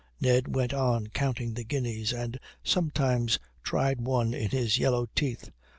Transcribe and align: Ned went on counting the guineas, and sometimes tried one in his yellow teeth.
Ned 0.19 0.55
went 0.55 0.73
on 0.73 1.09
counting 1.09 1.53
the 1.53 1.63
guineas, 1.63 2.11
and 2.11 2.39
sometimes 2.63 3.37
tried 3.61 4.01
one 4.01 4.33
in 4.33 4.49
his 4.49 4.79
yellow 4.79 5.07
teeth. 5.13 5.51